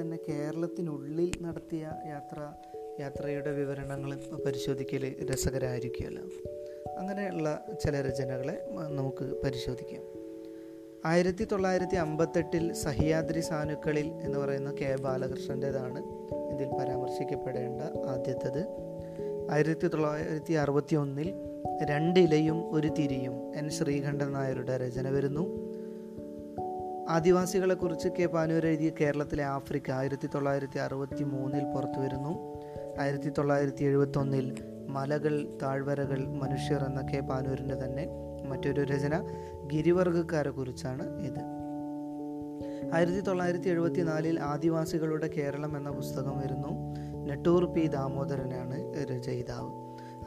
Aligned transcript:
തന്നെ 0.00 0.18
കേരളത്തിനുള്ളിൽ 0.28 1.32
നടത്തിയ 1.40 1.90
യാത്ര 2.06 2.48
യാത്രയുടെ 3.00 3.52
വിവരണങ്ങൾ 3.52 4.20
പരിശോധിക്കൽ 4.46 5.14
രസകരമായിരിക്കുമല്ലോ 5.32 6.22
അങ്ങനെയുള്ള 6.98 7.66
ചില 7.84 8.00
രചനകളെ 8.00 8.68
നമുക്ക് 8.70 9.24
പരിശോധിക്കാം. 9.44 10.02
ആയിരത്തി 11.04 11.44
തൊള്ളായിരത്തി 11.44 11.96
അമ്പത്തെട്ടിൽ 11.96 12.72
സഹ്യാദ്രി 12.72 13.40
സാനുക്കളിൽ 13.40 14.06
എന്ന് 14.06 14.38
പറയുന്ന 14.38 14.70
കെ. 14.70 14.96
ബാലകൃഷ്ണന്റെതാണ് 14.96 15.98
ഇതിൽ 16.54 16.68
പരാമർശിക്കപ്പെടേണ്ട 16.80 17.82
ആദ്യത്തത്. 17.82 18.66
ആയിരത്തി 19.50 19.88
തൊള്ളായിരത്തി 19.88 20.52
അറുപത്തി 20.52 20.94
ഒന്നിൽ 20.94 21.34
രണ്ടിലയും 21.90 22.72
ഒരു 22.72 22.88
തിരിയും 22.88 23.56
എൻ 23.56 23.70
ശ്രീകണ്ഠൻ 23.70 24.32
നായരുടെ 24.32 24.76
രചന 24.76 25.10
വരുന്നു. 25.10 25.63
ആദിവാസികളെക്കുറിച്ച് 27.14 28.08
കെ 28.08 28.26
പാനൂർ 28.26 28.66
എഴുതിയ 28.66 28.90
കേരളത്തിലെ 29.00 29.44
ആഫ്രിക്ക 29.44 29.90
ആയിരത്തി 29.90 30.28
തൊള്ളായിരത്തി 30.34 30.78
അറുപത്തി 30.78 31.24
മൂന്നിൽ 31.24 31.64
പുറത്തു 31.74 32.00
വരുന്നു 32.00 32.62
ആയിരത്തി 33.00 33.28
തൊള്ളായിരത്തി 33.28 33.84
എഴുപത്തൊന്നിൽ 33.84 34.54
മലകൾ 34.88 35.58
താഴ്വരകൾ 35.62 36.26
മനുഷ്യർ 36.26 36.82
എന്ന 36.82 37.00
കെ 37.00 37.20
പാനൂരിന്റെ 37.20 37.74
തന്നെ 37.74 38.08
മറ്റൊരു 38.48 38.80
രചന 38.80 39.22
ഗിരിവർഗക്കാരെ 39.72 40.50
കുറിച്ചാണ് 40.50 41.20
ഇത്. 41.20 41.40
ആയിരത്തി 42.94 43.20
തൊള്ളായിരത്തി 43.20 43.68
എഴുപത്തി 43.68 44.00
നാലിൽ 44.00 44.40
ആദിവാസികളുടെ 44.40 45.26
കേരളം 45.26 45.76
എന്ന 45.76 45.90
പുസ്തകം 45.90 46.38
വരുന്നു. 46.38 46.68
നെട്ടൂർ 47.26 47.64
പി 47.64 47.86
ദാമോദരനാണ് 47.86 48.94
രചയിതാവ്. 49.04 49.70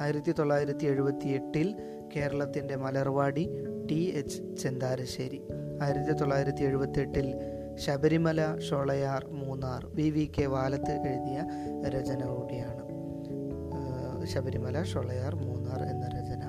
ആയിരത്തി 0.03 0.31
തൊള്ളായിരത്തി 0.31 0.85
എഴുപത്തി 0.85 1.27
എട്ടിൽ 1.27 1.75
കേരളത്തിന്റെ 2.15 2.75
മലർവാടി 2.75 3.49
ടി. 3.91 4.13
എച്ച്. 4.15 4.55
ചെന്താരശ്ശേരി. 4.55 5.41
ആയിരത്തി 5.81 6.11
തൊള്ളായിരത്തി 6.11 6.63
എഴുപത്തി 6.63 6.99
എട്ടിൽ 6.99 7.35
Sabarimala 7.75 8.59
Sholayar 8.59 9.25
Munnar 9.25 9.85
V. 9.85 10.09
V. 10.09 10.31
K. 10.39 10.45
Valath 10.45 10.91
എഴുതിയ 10.91 11.43
രചന 11.89 12.25
കൂടിയാണ്. 12.25 12.87
ശബരിമല 14.25 14.83
ഷൊളയാർ 14.83 15.35
മൂന്നാർ 15.35 15.83
എന്ന 15.83 16.05
രചന. 16.05 16.43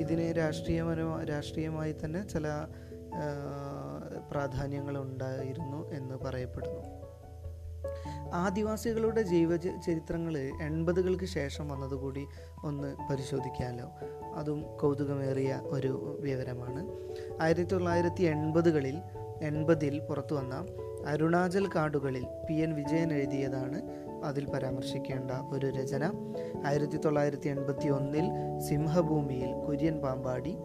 ഇതിന് 0.00 0.38
രാഷ്ട്രീയപരമായി 0.38 1.26
രാഷ്ട്രീയമായി 1.26 1.94
തന്നെ 2.04 2.28
ചില 2.28 2.46
പ്രാധാന്യങ്ങൾ 4.30 4.98
ഉണ്ടായിരുന്നു 4.98 5.90
എന്ന് 5.90 6.14
പറയപ്പെടുന്നു. 6.14 6.99
ആദിവാസികളുടെ 8.32 9.22
ജീവ 9.22 9.56
ചരിത്രങ്ങൾ 9.56 10.38
എൺപതുകൾക്ക് 10.38 11.24
ശേഷം 11.24 11.68
വന്നതുകൂടി 11.68 12.26
ഒന്ന് 12.64 12.96
പരിശോധിക്കാമല്ലോ 13.10 13.88
അതും 14.34 14.76
കൗതുകമേറിയ 14.76 15.60
ഒരു 15.64 16.16
വിവരമാണ്. 16.20 16.86
ആയിരത്തി 17.42 17.64
തൊള്ളായിരത്തി 17.64 18.22
എൺപതുകളിൽ 18.22 18.96
എൺപതിൽ 19.42 20.00
പുറത്തു 20.00 20.34
വന്ന 20.34 20.66
അരുണാചൽ 21.06 21.66
കാടുകളിൽ 21.66 22.24
പി 22.48 22.54
എൻ 22.54 22.74
വിജയൻ 22.74 23.12
എഴുതിയതാണ് 23.12 23.82
അതിൽ 24.24 24.46
പരാമർശിക്കേണ്ട 24.50 25.30
ഒരു 25.30 25.66
രചന. 25.66 26.12
ആയിരത്തി 26.66 26.96
തൊള്ളായിരത്തി 26.96 27.48
എൺപത്തി 27.48 27.88
ഒന്നിൽ 27.88 28.26
സിംഹഭൂമിയിൽ 28.68 29.66
കുര്യൻ 29.66 30.00
പാമ്പാടി 30.00 30.56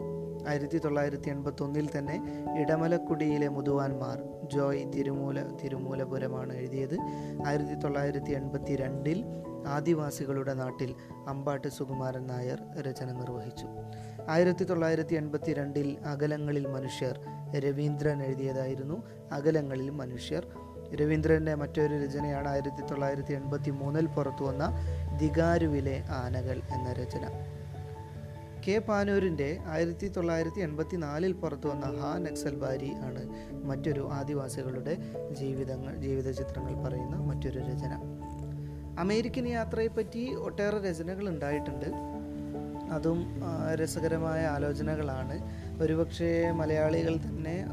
ആയിരത്തി 0.47 0.77
തൊള്ളായിരത്തി 0.77 1.29
എൺപത്തി 1.29 1.63
ഒന്നിൽ 1.63 1.89
തന്നെ 1.97 2.45
ഇടമലക്കുടിയിലെ 2.59 3.47
മുതുവാൻമാർ 3.47 4.47
ജോയ് 4.53 4.93
തിരുമൂല 4.93 5.41
തിരുമൂലപുരമാണ് 5.41 6.53
എഴുതിയത്. 6.53 6.97
ആയിരത്തി 7.45 7.75
തൊള്ളായിരത്തി 7.75 8.31
എൺപത്തി 8.31 8.75
രണ്ടിൽ 8.75 9.25
ആദിവാസികളുടെ 9.67 10.53
നാട്ടിൽ 10.53 10.95
അമ്പാട്ട് 11.27 11.67
സുകുമാരൻ 11.67 12.27
നായർ 12.27 12.81
രചന 12.81 13.11
നിർവഹിച്ചു. 13.11 13.67
ആയിരത്തി 14.29 14.63
തൊള്ളായിരത്തി 14.63 15.15
എൺപത്തി 15.15 15.53
രണ്ടിൽ 15.53 15.97
അകലങ്ങളിൽ 16.05 16.67
മനുഷ്യർ 16.67 17.19
രവീന്ദ്രൻ 17.59 18.21
എഴുതിയതായിരുന്നു. 18.21 19.03
അകലങ്ങളിൽ 19.31 19.89
മനുഷ്യർ. 19.89 20.47
രവീന്ദ്രന്റെ 20.95 21.55
മറ്റൊരു 21.55 22.03
രചനയാണ് 22.03 22.47
ആയിരത്തി 22.47 22.81
തൊള്ളായിരത്തി 22.81 23.33
എൺപത്തി 23.33 23.69
മൂന്നിൽ 23.69 24.05
പുറത്തു 24.05 24.43
വന്ന 24.43 24.77
ദിഗാരുവിലെ 25.21 26.03
ആനകൾ 26.09 26.61
എന്ന 26.75 26.93
രചന. 26.93 27.29
കെ 28.67 28.79
പാനൂരിന്റെ 28.79 29.57
ആയിരത്തി 29.65 30.07
തൊള്ളായിരത്തി 30.07 30.61
എൺപത്തി 30.61 30.95
നാലിൽ 30.95 31.33
പുറത്തു 31.33 31.67
വന്ന 31.67 31.85
ഹാ 31.85 32.17
നക്സൽബാരി 32.17 32.93
ആണ് 32.93 33.29
മറ്റൊരു 33.63 34.09
ആദിവാസികളുടെ 34.11 34.97
ജീവിതങ്ങൾ 35.31 35.95
ജീവിത 35.95 36.31
ചിത്രങ്ങൾ 36.31 36.87
പറയുന്ന 36.87 37.15
മറ്റൊരു 37.15 37.59
രചന. 37.59 37.93
അമേരിക്കൻ 38.99 39.47
യാത്രയെപ്പറ്റി 39.47 40.33
ഒട്ടേറെ 40.33 40.89
രചനകൾ 40.89 41.29
ഉണ്ടായിട്ടുണ്ട്. 41.29 41.85
അതും 42.91 43.41
രസകരമായ 43.75 44.45
ആലോചനകളാണ്. 44.45 45.37
ഒരുപക്ഷെ 45.81 46.51
മലയാളികൾ 46.51 47.17
തന്നെ 47.17 47.65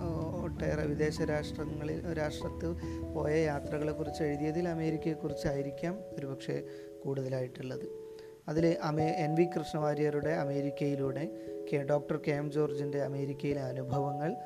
ഒട്ടേറെ 0.45 0.87
വിദേശ 0.87 1.21
രാഷ്ട്രങ്ങളിൽ 1.21 2.13
രാഷ്ട്രത്ത് 2.19 2.77
പോയ 3.15 3.33
യാത്രകളെക്കുറിച്ച് 3.45 4.23
എഴുതിയതിൽ 4.23 4.69
അമേരിക്കയെക്കുറിച്ചായിരിക്കാം 4.69 5.99
ഒരുപക്ഷെ 6.19 6.63
കൂടുതലായിട്ടുള്ളത്. 7.05 8.02
അതിൽ 8.49 8.77
അമേ 8.83 9.07
എൻ 9.07 9.35
വി 9.35 9.45
കൃഷ്ണവാര്യരുടെ 9.45 10.31
അമേരിക്കയിലൂടെ 10.31 11.25
കെ 11.73 11.77
ഡോക്ടർ 11.77 12.17
കെ 12.17 12.31
എം 12.31 12.53
ജോർജിന്റെ 12.53 13.03
അമേരിക്കയിലെ 13.03 13.61
അനുഭവങ്ങൾ 13.61 14.37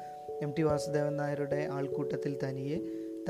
എം 0.42 0.54
ടി 0.58 0.62
വാസുദേവൻ 0.62 1.16
നായരുടെ 1.16 1.68
ആൾക്കൂട്ടത്തിൽ 1.72 2.38
തനിയെ 2.44 2.78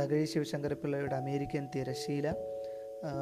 തകഴി 0.00 0.24
ശിവശങ്കരപ്പിള്ളയുടെ 0.24 1.16
അമേരിക്കൻ 1.16 1.68
തിരശീല 1.74 2.34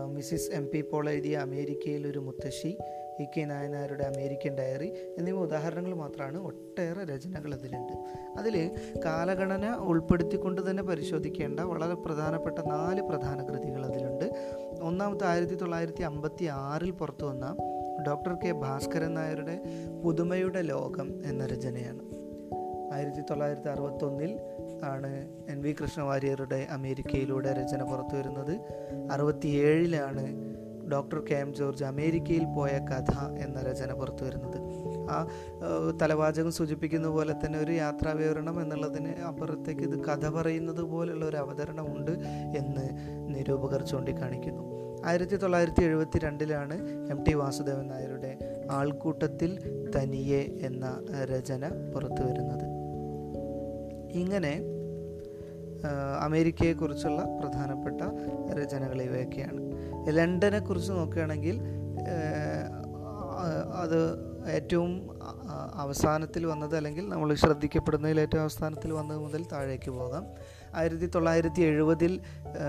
മിസ്സിസ് 0.06 0.50
എം 0.50 0.70
പി 0.74 0.80
പോൾ 0.80 1.10
എഴുതിയ 1.10 1.36
അമേരിക്കയിൽ 1.36 2.06
ഒരു 2.06 2.18
മുത്തശ്ശി 2.18 2.78
ഇ 3.20 3.24
കെ 3.24 3.40
നായനാരുടെ 3.40 4.04
അമേരിക്കൻ 4.04 4.58
ഡയറി 4.58 4.88
എന്നിവ 5.18 5.36
ഉദാഹരണങ്ങൾ 5.36 5.94
മാത്രമാണ്. 5.94 6.38
ഒട്ടേറെ 6.38 7.04
രചനകൾ 7.04 7.54
അതിലുണ്ട്. 7.54 7.92
അതിൽ 8.38 8.70
കാലഗണന 9.04 9.74
ഉൾപ്പെടുത്തിക്കൊണ്ട് 9.74 10.70
തന്നെ 10.70 10.82
പരിശോധിക്കേണ്ട 10.82 11.60
വളരെ 11.60 11.94
പ്രധാനപ്പെട്ട 11.94 12.58
നാല് 12.58 13.02
പ്രധാന 13.02 13.48
കൃതികൾ 13.48 13.86
അതിലുണ്ട്. 13.86 14.24
ഒന്നാമത്തെ 14.84 15.26
ആയിരത്തി 15.26 15.54
തൊള്ളായിരത്തി 15.54 16.02
അമ്പത്തി 16.02 16.44
ആറിൽ 16.44 16.90
പുറത്തു 16.90 17.26
വന്ന 17.26 17.56
ഡോക്ടർ 18.06 18.34
കെ 18.34 18.50
ഭാസ്കരൻ 18.52 19.14
നായരുടെ 19.14 19.60
പുതുമയുടെ 20.04 20.62
ലോകം 20.62 21.22
എന്ന 21.24 21.46
രചനയാണ്. 21.46 22.00
ആയിരത്തി 22.94 23.20
തൊള്ളായിരത്തി 23.20 23.68
അറുപത്തൊന്നിൽ 23.68 24.40
ആണ് 24.84 25.28
എൻ 25.48 25.62
വി 25.62 25.72
കൃഷ്ണവാര്യരുടെ 25.72 26.66
അമേരിക്കയിലൂടെ 26.70 27.52
രചന 27.52 27.82
പുറത്തു 27.82 28.16
വരുന്നത്. 28.16 28.60
അറുപത്തിയേഴിലാണ് 29.12 30.53
ഡോക്ടർ 30.92 31.24
കെ 31.30 31.34
എം 31.34 31.54
ജോർജ് 31.54 31.84
അമേരിക്കയിൽ 31.84 32.44
പോയ 32.44 32.70
കഥ 32.70 33.10
എന്ന 33.38 33.60
രചന 33.60 33.92
പുറത്തു 33.92 34.24
വരുന്നത്. 34.24 34.58
ആ 35.10 35.28
തലവാചകം 36.02 36.52
സൂചിപ്പിക്കുന്ന 36.52 37.08
പോലെ 37.08 37.34
തന്നെ 37.44 37.58
ഒരു 37.58 37.72
യാത്രാ 37.72 38.12
വിവരണം 38.12 38.62
എന്നുള്ളതിന് 38.62 39.22
അപ്പുറത്തേക്ക് 39.22 39.80
ഇത് 39.80 40.04
കഥ 40.04 40.28
പറയുന്നത് 40.28 40.82
പോലുള്ള 40.82 41.24
ഒരു 41.24 41.36
അവതരണമുണ്ട് 41.36 42.10
എന്ന് 42.58 42.88
നിരൂപകർ 43.34 43.82
ചൂണ്ടിക്കാണിക്കുന്നു. 43.82 44.74
ആയിരത്തി 45.06 45.36
തൊള്ളായിരത്തി 45.36 45.84
എഴുപത്തി 45.84 46.18
രണ്ടിലാണ് 46.18 46.76
എം 47.10 47.24
ടി 47.24 47.34
വാസുദേവൻ 47.34 47.86
നായരുടെ 47.88 48.36
ആൾക്കൂട്ടത്തിൽ 48.70 49.58
തനിയെ 49.96 50.40
എന്ന 50.60 51.00
രചന 51.24 51.68
പുറത്തു 51.94 52.22
വരുന്നത്. 52.22 52.64
ഇങ്ങനെ 54.12 54.60
അമേരിക്കയെക്കുറിച്ചുള്ള 56.20 57.22
പ്രധാനപ്പെട്ട 57.40 58.00
രചനകൾ 58.58 59.02
ഇവയൊക്കെയാണ്. 59.02 59.60
ലണ്ടനെ 60.16 60.58
കുറിച്ച് 60.58 60.92
നോക്കുകയാണെങ്കിൽ 60.92 61.56
അത് 63.82 63.98
ഏറ്റവും 64.50 64.90
അവസാനത്തിൽ 65.74 66.46
വന്നത് 66.46 66.76
അല്ലെങ്കിൽ 66.76 67.08
നമ്മൾ 67.08 67.34
ശ്രദ്ധിക്കപ്പെടുന്നതിൽ 67.34 68.20
ഏറ്റവും 68.20 68.42
അവസാനത്തിൽ 68.42 68.92
വന്നത് 68.92 69.18
മുതൽ 69.18 69.42
താഴേക്ക് 69.52 69.90
പോകാം. 69.90 70.24
ആയിരത്തി 70.74 71.06
തൊള്ളായിരത്തി 71.06 71.62
എഴുപതിൽ 71.62 72.20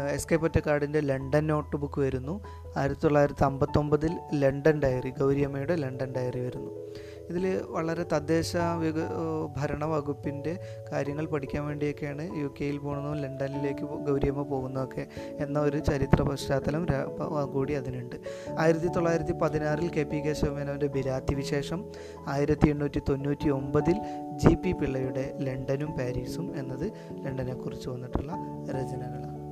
എസ് 0.10 0.28
കെ 0.32 0.36
പൊറ്റക്കാടിന്റെ 0.36 1.00
ലണ്ടൻ 1.00 1.48
നോട്ട് 1.48 1.76
ബുക്ക് 1.76 2.00
വരുന്നു. 2.02 2.36
ആയിരത്തി 2.78 3.02
തൊള്ളായിരത്തി 3.02 3.44
അമ്പത്തൊമ്പതിൽ 3.44 4.20
ലണ്ടൻ 4.34 4.80
ഡയറി 4.82 5.10
ഗൗരിയമ്മയുടെ 5.10 5.76
ലണ്ടൻ 5.76 6.12
ഡയറി 6.12 6.40
വരുന്നു. 6.40 6.72
ഇതിൽ 7.30 7.46
വളരെ 7.70 8.04
തദ്ദേശ 8.14 8.52
ഭരണ 9.58 9.86
വകുപ്പിന്റെ 9.86 10.54
കാര്യങ്ങൾ 10.92 11.26
പഠിക്കാൻ 11.26 11.66
വേണ്ടിയൊക്കെയാണ് 11.66 12.24
യു 12.42 12.54
കെയിൽ 12.62 12.78
പോകുന്നതും 12.78 13.22
ലണ്ടനിലേക്ക് 13.22 13.86
ഗൗരിയമ്മ 14.08 14.42
പോകുന്നതൊക്കെ 14.42 15.08
എന്ന 15.40 15.60
ഒരു 15.60 15.78
ചരിത്ര 15.78 16.22
പശ്ചാത്തലം 16.22 16.86
കൂടി 17.54 17.74
അതിനുണ്ട്. 17.74 18.16
ആയിരത്തി 18.60 18.88
തൊള്ളായിരത്തി 18.88 19.32
പതിനാറിൽ 19.32 19.90
കെ 19.90 20.04
പി 20.04 20.18
കേശവമേനോന്റെ 20.28 20.88
ബിരാത്തി 20.88 21.36
വിശേഷം 21.36 21.92
ആയിരത്തി 22.28 22.70
എണ്ണൂറ്റി 22.70 23.02
തൊണ്ണൂറ്റി 23.10 23.50
ഒമ്പതിൽ 23.50 23.98
ജി 24.36 24.56
പി 24.56 24.72
പിള്ളയുടെ 24.72 25.26
ലണ്ടനും 25.40 25.92
പാരീസും 25.92 26.58
എന്നത് 26.58 26.88
ലണ്ടനെക്കുറിച്ച് 27.26 27.90
വന്നിട്ടുള്ള 27.90 28.32
രചനകളാണ്. 28.72 29.45